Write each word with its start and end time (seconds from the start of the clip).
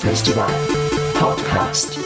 Festival 0.00 0.48
Podcast. 1.12 1.98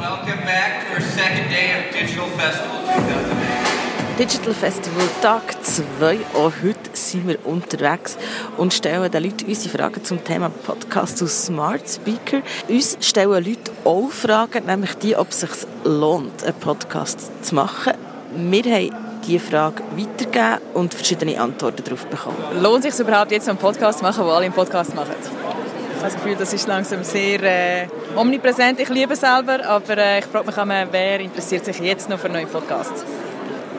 Welcome 0.00 0.44
back 0.46 0.86
to 0.86 0.94
our 0.94 1.00
second 1.02 1.50
day 1.50 1.76
of 1.76 1.92
Digital 1.92 2.26
Festival 2.38 2.80
2008. 2.86 4.18
Digital 4.18 4.54
Festival 4.54 5.08
Tag 5.20 5.62
2. 5.62 6.18
Auch 6.32 6.52
heute 6.62 6.90
sind 6.94 7.28
wir 7.28 7.44
unterwegs 7.44 8.16
und 8.56 8.72
stellen 8.72 9.12
den 9.12 9.22
Leuten 9.22 9.44
unsere 9.46 9.76
Fragen 9.76 10.02
zum 10.02 10.24
Thema 10.24 10.48
Podcast 10.48 11.18
zu 11.18 11.26
Smart 11.26 11.86
Speaker. 11.86 12.40
Uns 12.66 12.96
stellen 13.02 13.44
Leute 13.44 13.72
auch 13.84 14.08
Fragen, 14.10 14.64
nämlich 14.64 14.94
die, 14.94 15.14
ob 15.16 15.32
es 15.32 15.40
sich 15.40 15.50
lohnt, 15.84 16.42
einen 16.44 16.54
Podcast 16.54 17.30
zu 17.42 17.54
machen. 17.54 17.92
Wir 18.34 18.64
haben 18.64 19.05
diese 19.24 19.40
Frage 19.40 19.82
weitergegeben 19.92 20.58
und 20.74 20.94
verschiedene 20.94 21.40
Antworten 21.40 21.82
darauf 21.84 22.06
bekommen. 22.06 22.36
Lohnt 22.60 22.82
sich 22.82 22.98
überhaupt 22.98 23.32
jetzt 23.32 23.48
einen 23.48 23.58
Podcast 23.58 23.98
zu 23.98 24.04
machen, 24.04 24.24
wo 24.24 24.30
alle 24.30 24.46
einen 24.46 24.54
Podcast 24.54 24.94
machen? 24.94 25.14
Ich 25.20 26.02
habe 26.02 26.12
das 26.12 26.14
Gefühl, 26.14 26.36
das 26.36 26.52
ist 26.52 26.68
langsam 26.68 27.02
sehr 27.02 27.42
äh, 27.42 27.86
omnipräsent. 28.16 28.78
Ich 28.80 28.88
liebe 28.88 29.14
es 29.14 29.20
selber, 29.20 29.64
aber 29.66 29.98
äh, 29.98 30.18
ich 30.18 30.26
frage 30.26 30.46
mich 30.46 30.56
immer, 30.56 30.86
wer 30.90 31.20
interessiert 31.20 31.64
sich 31.64 31.78
jetzt 31.80 32.08
noch 32.08 32.18
für 32.18 32.28
neue 32.28 32.46
Podcasts? 32.46 33.04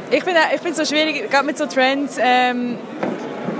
Ich 0.09 0.23
finde 0.23 0.39
ich 0.53 0.61
find 0.61 0.75
so 0.75 0.85
schwierig, 0.85 1.29
gerade 1.29 1.45
mit 1.45 1.57
so 1.57 1.65
Trends, 1.65 2.17
ähm, 2.19 2.77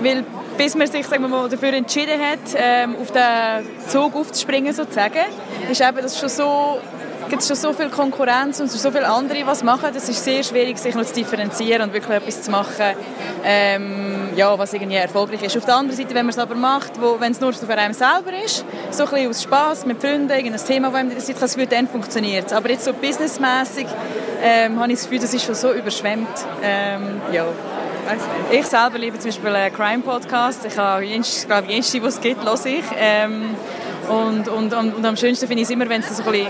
weil 0.02 0.24
bis 0.58 0.76
man 0.76 0.88
sich 0.88 1.06
sagen 1.06 1.22
wir 1.24 1.30
mal, 1.30 1.48
dafür 1.48 1.74
entschieden 1.74 2.20
hat, 2.20 2.40
ähm, 2.56 2.96
auf 3.00 3.12
den 3.12 3.68
Zug 3.88 4.16
aufzuspringen 4.16 4.74
sozusagen, 4.74 5.26
ist 5.70 5.82
eben 5.82 5.98
das 6.02 6.20
schon 6.20 6.30
so 6.30 6.80
gibt 7.30 7.42
es 7.42 7.48
schon 7.48 7.58
so 7.58 7.74
viel 7.74 7.90
Konkurrenz 7.90 8.60
und 8.60 8.72
so 8.72 8.92
viele 8.92 9.08
andere, 9.08 9.46
was 9.46 9.64
machen. 9.64 9.90
Es 9.96 10.08
ist 10.10 10.24
sehr 10.24 10.44
schwierig, 10.44 10.78
sich 10.78 10.96
noch 10.96 11.06
zu 11.06 11.14
differenzieren 11.14 11.82
und 11.84 11.94
wirklich 11.94 12.16
etwas 12.16 12.44
zu 12.44 12.52
machen, 12.52 12.96
ähm, 13.44 14.30
ja, 14.36 14.58
was 14.58 14.74
irgendwie 14.74 14.96
erfolgreich 14.96 15.44
ist. 15.44 15.58
Auf 15.58 15.66
der 15.66 15.76
anderen 15.76 15.98
Seite, 15.98 16.14
wenn 16.16 16.26
man 16.26 16.30
es 16.34 16.40
aber 16.40 16.56
macht, 16.56 17.02
wo, 17.02 17.20
wenn 17.20 17.32
es 17.32 17.42
nur 17.42 17.54
für 17.54 17.78
einen 17.78 17.94
selber 17.94 18.32
ist, 18.44 18.66
so 18.92 19.06
ein 19.06 19.10
bisschen 19.10 19.30
aus 19.30 19.44
Spass 19.44 19.86
mit 19.86 20.02
Freunden, 20.02 20.30
irgendein 20.30 20.66
Thema, 20.66 20.90
das 20.90 20.96
einem 20.96 21.10
interessiert, 21.10 21.42
das 21.42 21.58
wird 21.58 21.72
dann 21.72 21.88
funktioniert. 21.88 22.54
Aber 22.54 22.70
jetzt 22.70 22.86
so 22.86 22.94
businessmäßig 22.94 23.88
ähm, 24.42 24.80
habe 24.80 24.92
ich 24.92 25.00
das 25.00 25.04
Gefühl, 25.04 25.20
das 25.20 25.34
ist 25.34 25.46
schon 25.46 25.56
so 25.56 25.74
überschwemmt. 25.74 26.28
Ähm, 26.64 27.22
ja. 27.32 27.46
Ich 28.52 28.66
selber 28.66 28.98
liebe 28.98 29.20
zum 29.20 29.32
Beispiel 29.32 29.50
einen 29.50 29.76
Crime-Podcast. 29.76 30.66
Ich 30.66 30.78
habe, 30.78 31.04
ich 31.04 31.46
glaube, 31.46 31.68
jenste, 31.68 32.02
was 32.04 32.16
es 32.16 32.22
gibt, 32.22 32.46
höre 32.46 32.66
ich. 32.66 32.86
Ähm, 32.98 33.56
und, 34.08 34.48
und, 34.48 34.74
und, 34.74 34.96
und, 34.96 35.06
am 35.06 35.18
schönsten 35.18 35.48
finde 35.48 35.64
ich 35.64 35.68
es 35.68 35.72
immer, 35.72 35.90
wenn 35.90 36.02
es 36.02 36.16
so 36.16 36.24
ein 36.24 36.32
bisschen 36.32 36.48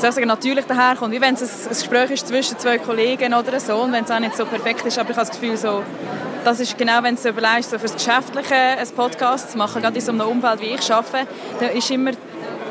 soll 0.00 0.12
sagen, 0.12 0.26
natürlich 0.26 0.64
daherkommt. 0.64 1.12
Wie 1.12 1.20
wenn 1.20 1.34
es 1.34 1.66
ein, 1.66 1.68
Gespräch 1.68 2.10
ist 2.10 2.28
zwischen 2.28 2.58
zwei 2.58 2.78
Kollegen 2.78 3.34
oder 3.34 3.60
so 3.60 3.76
und 3.76 3.92
wenn 3.92 4.04
es 4.04 4.10
auch 4.10 4.20
nicht 4.20 4.36
so 4.36 4.44
perfekt 4.46 4.84
ist. 4.86 4.98
Aber 4.98 5.10
ich 5.10 5.16
habe 5.16 5.28
das 5.28 5.38
Gefühl, 5.38 5.56
so, 5.56 5.82
das 6.44 6.60
ist 6.60 6.76
genau, 6.78 7.02
wenn 7.02 7.16
du 7.16 7.28
überlegst, 7.28 7.70
so 7.70 7.78
für 7.78 7.86
das 7.86 7.94
Geschäftliche 7.94 8.54
einen 8.54 8.90
Podcast 8.90 9.52
zu 9.52 9.58
machen, 9.58 9.82
gerade 9.82 9.96
in 9.96 10.00
so 10.04 10.12
einem 10.12 10.22
Umfeld, 10.22 10.60
wie 10.60 10.74
ich 10.74 10.92
arbeite, 10.92 11.28
da 11.58 11.66
ist 11.66 11.90
immer 11.90 12.12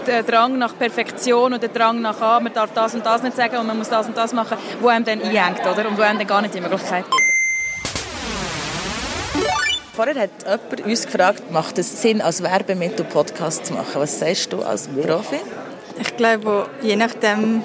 der 0.07 0.23
Drang 0.23 0.57
nach 0.57 0.77
Perfektion 0.77 1.53
und 1.53 1.61
der 1.61 1.69
Drang 1.69 2.01
nach, 2.01 2.19
ah, 2.21 2.39
man 2.39 2.53
darf 2.53 2.71
das 2.73 2.95
und 2.95 3.05
das 3.05 3.21
nicht 3.21 3.35
sagen 3.35 3.57
und 3.57 3.67
man 3.67 3.77
muss 3.77 3.89
das 3.89 4.07
und 4.07 4.17
das 4.17 4.33
machen, 4.33 4.57
wo 4.81 4.87
einem 4.87 5.05
dann 5.05 5.21
einhängt, 5.21 5.61
oder? 5.61 5.87
Und 5.87 5.97
wo 5.97 6.01
einem 6.01 6.17
dann 6.17 6.27
gar 6.27 6.41
nicht 6.41 6.55
die 6.55 6.61
Möglichkeit 6.61 7.05
gibt. 7.05 7.29
Vorher 9.93 10.15
hat 10.15 10.29
jemand 10.45 10.81
uns 10.85 11.05
gefragt, 11.05 11.51
macht 11.51 11.77
es 11.77 12.01
Sinn, 12.01 12.21
als 12.21 12.41
Werbemittel 12.41 13.05
Podcast 13.05 13.65
zu 13.65 13.73
machen? 13.73 13.95
Was 13.95 14.17
sagst 14.17 14.53
du 14.53 14.63
als 14.63 14.87
Profi? 14.87 15.41
Ich 15.97 16.15
glaube, 16.17 16.69
je 16.81 16.95
nachdem 16.95 17.63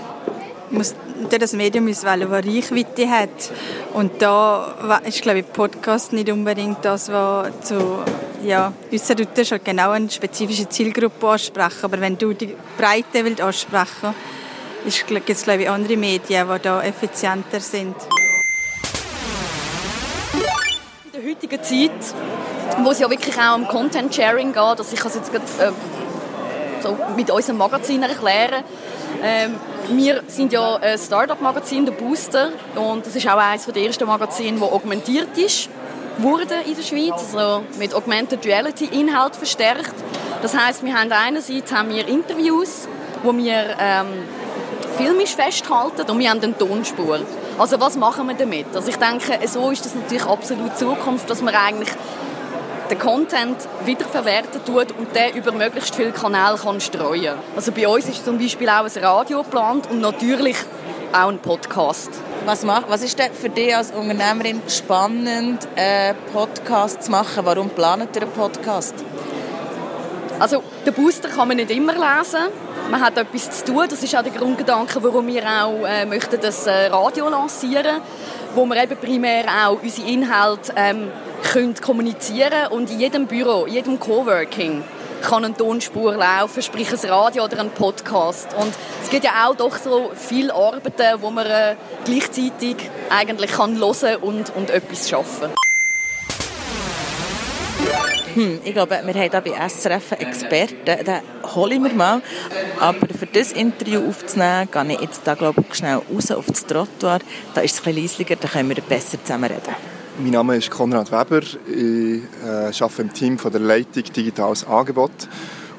muss 0.70 0.94
das 1.30 1.52
Medium 1.52 1.88
auswählen, 1.88 2.28
das 2.30 2.44
Reichweite 2.44 3.08
hat. 3.08 3.50
Und 3.92 4.20
da 4.20 5.00
ist, 5.04 5.22
glaube 5.22 5.40
ich, 5.40 5.52
Podcast 5.52 6.12
nicht 6.12 6.30
unbedingt 6.30 6.84
das, 6.84 7.10
was 7.10 7.60
zu 7.62 7.98
ja, 8.44 8.72
ausser 8.92 9.14
du 9.14 9.24
halt 9.50 9.64
genau 9.64 9.90
eine 9.90 10.10
spezifische 10.10 10.68
Zielgruppe 10.68 11.28
ansprechen. 11.28 11.78
Aber 11.82 12.00
wenn 12.00 12.18
du 12.18 12.34
die 12.34 12.54
Breite 12.76 13.24
willst 13.24 13.40
ansprechen 13.40 14.14
willst, 14.84 15.06
gibt 15.06 15.30
es, 15.30 15.44
glaube 15.44 15.62
ich, 15.62 15.70
andere 15.70 15.96
Medien, 15.96 16.46
die 16.48 16.62
da 16.62 16.82
effizienter 16.82 17.60
sind. 17.60 17.96
In 21.04 21.12
der 21.12 21.30
heutigen 21.30 21.62
Zeit, 21.62 22.14
wo 22.82 22.90
es 22.90 22.98
ja 22.98 23.08
wirklich 23.08 23.36
auch 23.38 23.56
um 23.56 23.66
Content-Sharing 23.66 24.52
geht, 24.52 24.78
dass 24.78 24.92
ich 24.92 25.02
es 25.02 25.14
jetzt 25.14 25.32
gerade, 25.32 25.44
äh, 25.58 25.72
so 26.84 26.96
mit 27.16 27.30
unserem 27.30 27.58
Magazin 27.58 28.02
erklären. 28.02 28.62
Ähm, 29.22 29.56
wir 29.90 30.22
sind 30.28 30.52
ja 30.52 30.76
ein 30.76 30.98
Startup-Magazin, 30.98 31.86
der 31.86 31.92
Booster, 31.92 32.50
und 32.76 33.04
das 33.04 33.16
ist 33.16 33.28
auch 33.28 33.36
eines 33.36 33.66
der 33.66 33.82
ersten 33.82 34.06
Magazine, 34.06 34.58
das 34.58 34.70
augmentiert 34.70 35.36
ist 35.36 35.68
wurde 36.18 36.54
in 36.66 36.76
der 36.76 36.82
Schweiz, 36.82 37.34
also 37.34 37.64
mit 37.78 37.94
Augmented 37.94 38.44
Reality 38.46 38.84
Inhalt 38.84 39.36
verstärkt. 39.36 39.94
Das 40.42 40.56
heißt, 40.56 40.84
wir 40.84 40.94
haben 40.94 41.10
einerseits 41.10 41.72
haben 41.72 41.90
wir 41.90 42.06
Interviews, 42.06 42.88
wo 43.22 43.34
wir 43.36 43.76
ähm, 43.80 44.06
filmisch 44.96 45.34
festhalten 45.34 46.10
und 46.10 46.18
wir 46.18 46.30
haben 46.30 46.40
eine 46.40 46.56
Tonspur. 46.56 47.20
Also 47.58 47.80
was 47.80 47.96
machen 47.96 48.28
wir 48.28 48.34
damit? 48.34 48.66
Also 48.74 48.88
ich 48.88 48.96
denke, 48.96 49.46
so 49.48 49.70
ist 49.70 49.84
das 49.84 49.94
natürlich 49.94 50.24
absolut 50.24 50.76
Zukunft, 50.76 51.28
dass 51.30 51.40
man 51.40 51.54
eigentlich 51.54 51.90
den 52.90 52.98
Content 52.98 53.56
wiederverwerten 53.84 54.64
tut 54.64 54.92
und 54.92 55.14
den 55.14 55.34
über 55.36 55.52
möglichst 55.52 55.94
viele 55.94 56.12
Kanäle 56.12 56.56
kann 56.56 56.80
streuen 56.80 57.34
Also 57.56 57.72
bei 57.72 57.88
uns 57.88 58.08
ist 58.08 58.24
zum 58.24 58.38
Beispiel 58.38 58.68
auch 58.68 58.84
ein 58.84 59.04
Radio 59.04 59.42
geplant 59.42 59.88
und 59.90 60.00
natürlich 60.00 60.56
auch 61.12 61.28
ein 61.28 61.38
Podcast. 61.38 62.10
Was, 62.44 62.64
macht, 62.64 62.88
was 62.88 63.02
ist 63.02 63.18
denn 63.18 63.32
für 63.32 63.48
dich 63.48 63.74
als 63.74 63.90
Unternehmerin 63.92 64.60
spannend, 64.68 65.66
einen 65.76 66.16
Podcast 66.32 67.04
zu 67.04 67.10
machen? 67.10 67.44
Warum 67.44 67.70
planet 67.70 68.16
ihr 68.16 68.22
einen 68.22 68.32
Podcast? 68.32 68.94
Also, 70.38 70.62
den 70.84 70.92
Booster 70.92 71.28
kann 71.28 71.48
man 71.48 71.56
nicht 71.56 71.70
immer 71.70 71.92
lesen. 71.92 72.48
Man 72.90 73.00
hat 73.00 73.16
etwas 73.16 73.50
zu 73.50 73.72
tun. 73.72 73.86
Das 73.88 74.02
ist 74.02 74.14
auch 74.14 74.22
der 74.22 74.32
Grundgedanke, 74.32 75.02
warum 75.02 75.26
wir 75.28 75.44
auch 75.44 75.86
äh, 75.86 76.04
möchten 76.04 76.40
das 76.40 76.66
äh, 76.66 76.86
Radio 76.88 77.28
lancieren 77.28 78.02
wo 78.54 78.64
wir 78.66 78.82
eben 78.82 78.96
primär 78.96 79.44
auch 79.66 79.82
unsere 79.82 80.08
Inhalte 80.08 80.72
ähm, 80.76 81.10
können 81.52 81.74
kommunizieren 81.74 82.68
und 82.70 82.90
in 82.90 83.00
jedem 83.00 83.26
Büro, 83.26 83.66
in 83.66 83.74
jedem 83.74 84.00
Coworking 84.00 84.82
kann 85.24 85.44
eine 85.44 85.56
Tonspur 85.56 86.14
laufen, 86.16 86.62
sprich 86.62 86.92
ein 86.92 87.10
Radio 87.10 87.44
oder 87.44 87.60
ein 87.60 87.70
Podcast. 87.70 88.48
Und 88.58 88.74
es 89.02 89.10
gibt 89.10 89.24
ja 89.24 89.46
auch 89.46 89.56
doch 89.56 89.76
so 89.78 90.12
viele 90.14 90.54
Arbeiten, 90.54 91.22
wo 91.22 91.30
man 91.30 91.46
äh, 91.46 91.76
gleichzeitig 92.04 92.76
eigentlich 93.10 93.52
kann 93.52 93.78
hören 93.78 94.16
und, 94.20 94.54
und 94.54 94.70
etwas 94.70 95.08
schaffen 95.08 95.50
hm, 98.34 98.60
ich 98.64 98.72
glaube, 98.72 99.00
wir 99.04 99.14
haben 99.14 99.30
hier 99.30 99.40
bei 99.40 99.68
SRF 99.68 100.12
einen 100.12 100.22
Experten, 100.22 101.04
den 101.04 101.20
hole 101.54 101.74
ich 101.74 101.80
mir 101.80 101.94
mal. 101.94 102.20
Aber 102.80 103.06
für 103.16 103.26
das 103.26 103.52
Interview 103.52 104.08
aufzunehmen, 104.08 104.68
gehe 104.72 104.92
ich 104.94 105.00
jetzt 105.00 105.20
da, 105.24 105.34
glaube 105.34 105.64
ich, 105.68 105.74
schnell 105.76 106.00
raus 106.12 106.32
auf 106.32 106.46
das 106.46 106.66
Trottoir. 106.66 107.20
Da 107.54 107.60
ist 107.60 107.74
es 107.74 107.78
ein 107.80 107.94
bisschen 107.94 108.02
leisiger, 108.02 108.36
da 108.36 108.48
können 108.48 108.70
wir 108.70 108.82
besser 108.82 109.22
zusammen 109.22 109.52
reden. 109.52 109.93
Mein 110.16 110.30
Name 110.30 110.56
ist 110.56 110.70
Konrad 110.70 111.10
Weber. 111.10 111.40
Ich 111.66 112.22
äh, 112.46 112.82
arbeite 112.82 113.02
im 113.02 113.12
Team 113.12 113.36
von 113.36 113.50
der 113.50 113.60
Leitung 113.60 114.04
Digitales 114.04 114.64
Angebot. 114.64 115.10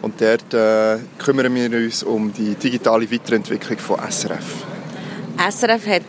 Und 0.01 0.19
dort 0.19 0.53
äh, 0.53 0.97
kümmern 1.18 1.56
wir 1.56 1.72
uns 1.72 2.03
um 2.03 2.34
die 2.34 2.56
digitale 2.56 3.09
Weiterentwicklung 3.09 3.79
von 3.79 3.97
SRF. 4.12 4.66
SRF 5.38 5.88
hat 5.88 6.01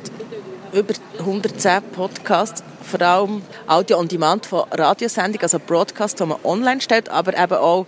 über 0.73 0.95
110 1.21 1.83
Podcasts, 1.93 2.65
vor 2.83 3.01
allem 3.01 3.43
Audio 3.69 3.99
on 3.99 4.09
Demand 4.09 4.45
von 4.45 4.65
Radiosendungen, 4.73 5.43
also 5.43 5.61
Broadcast, 5.65 6.19
die 6.19 6.27
man 6.27 6.39
online 6.43 6.81
stellt, 6.81 7.09
aber 7.09 7.39
eben 7.41 7.55
auch 7.55 7.87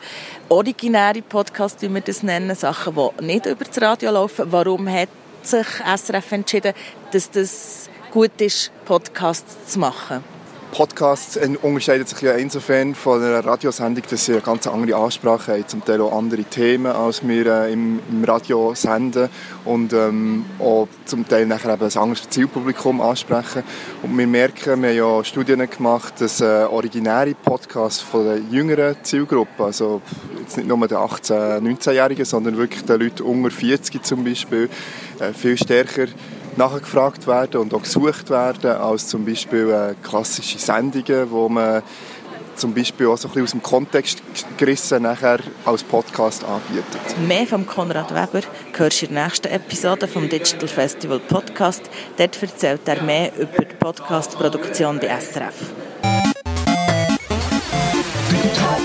originäre 0.49 1.21
Podcasts, 1.21 1.83
wie 1.83 1.93
wir 1.93 2.01
das 2.01 2.23
nennen, 2.23 2.55
Sachen, 2.55 2.95
die 2.95 3.25
nicht 3.25 3.47
über 3.47 3.65
das 3.65 3.83
Radio 3.83 4.13
laufen. 4.13 4.47
Warum 4.53 4.89
hat 4.89 5.09
sich 5.43 5.67
SRF 5.67 6.31
entschieden, 6.31 6.75
dass 7.11 7.29
das 7.29 7.91
gut 8.11 8.41
ist, 8.41 8.71
Podcasts 8.85 9.73
zu 9.73 9.79
machen? 9.79 10.25
Podcasts 10.71 11.39
unterscheiden 11.63 12.07
sich 12.07 12.21
ja 12.21 12.33
insofern 12.33 12.95
von 12.95 13.23
einer 13.23 13.45
Radiosendung, 13.45 14.05
dass 14.09 14.27
sie 14.27 14.33
eine 14.33 14.43
ganz 14.43 14.67
andere 14.67 14.99
Ansprache 14.99 15.53
haben, 15.53 15.67
zum 15.67 15.85
Teil 15.85 16.01
auch 16.03 16.17
andere 16.17 16.45
Themen, 16.45 16.93
als 16.93 17.27
wir 17.27 17.47
äh, 17.47 17.73
im, 17.73 18.01
im, 18.11 18.23
Radio 18.25 18.75
senden 18.75 19.31
und 19.65 19.93
ähm, 19.95 20.45
auch 20.59 20.87
zum 21.07 21.27
Teil 21.27 21.47
nachher 21.47 21.73
eben 21.73 21.85
ein 21.85 21.97
anderes 21.97 22.29
Zielpublikum 22.29 23.01
ansprechen. 23.01 23.63
Und 24.03 24.17
wir 24.17 24.27
merken, 24.27 24.83
wir 24.83 24.91
haben 24.91 24.97
ja 24.97 25.25
Studien 25.25 25.69
gemacht, 25.69 26.15
dass 26.19 26.41
äh, 26.41 26.67
originäre 26.71 27.35
Podcasts 27.35 28.01
von 28.01 28.25
der 28.25 28.39
jüngeren 28.39 28.97
Zielgruppe, 29.03 29.65
also 29.65 30.03
jetzt 30.39 30.59
nicht 30.59 30.69
nur 30.69 30.87
der 30.87 30.99
18-, 30.99 31.61
19-Jährigen, 31.61 32.27
sondern 32.27 32.57
wirklich 32.59 32.85
der 32.85 32.99
Leute 32.99 33.25
unter 33.25 33.51
40 33.51 34.05
zum 34.05 34.23
Beispiel, 34.23 34.69
äh, 35.19 35.33
viel 35.33 35.57
stärker 35.57 36.07
nachgefragt 36.57 37.27
werden 37.27 37.61
und 37.61 37.75
auch 37.75 37.83
gesucht 37.83 38.31
werden 38.31 38.71
als 38.71 39.09
zum 39.09 39.25
Beispiel 39.25 39.71
äh, 39.71 39.95
klassische 40.03 40.59
Sendungen, 40.59 41.31
wo 41.31 41.49
man 41.49 41.83
zum 42.57 42.75
Beispiel 42.75 43.07
auch 43.07 43.17
so 43.17 43.29
ein 43.29 43.35
bisschen 43.35 43.45
aus 43.45 43.51
dem 43.53 43.63
Kontext 43.63 44.23
gerissen 44.57 45.03
nachher 45.03 45.39
als 45.65 45.83
Podcast 45.83 46.45
anbietet. 46.45 47.01
Mehr 47.27 47.47
von 47.47 47.67
Konrad 47.67 48.11
Weber 48.11 48.45
hörst 48.77 49.03
du 49.03 49.07
in 49.07 49.15
der 49.15 49.25
nächsten 49.25 49.49
Episode 49.49 50.09
vom 50.09 50.29
Digital 50.29 50.69
Festival 50.69 51.21
Podcast. 51.21 51.83
Dort 52.17 52.43
erzählt 52.43 52.81
er 52.87 53.03
mehr 53.03 53.33
über 53.37 53.65
die 53.65 53.75
Podcast-Produktion 53.77 54.99
bei 54.99 55.09
SRF. 55.21 55.55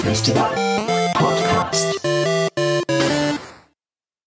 Festival 0.03 0.51
Podcast. 1.15 2.02